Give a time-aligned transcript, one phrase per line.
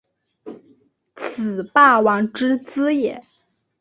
[1.15, 3.21] 此霸王之资也。